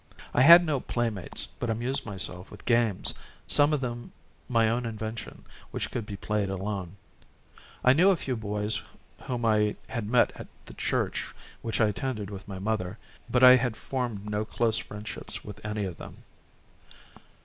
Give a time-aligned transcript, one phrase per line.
[0.33, 3.13] I had no playmates, but amused myself with games
[3.45, 4.11] some of them
[4.49, 6.95] my own invention which could be played alone.
[7.85, 8.81] I knew a few boys
[9.25, 12.97] whom I had met at the church which I attended with my mother,
[13.29, 16.23] but I had formed no close friendships with any of them.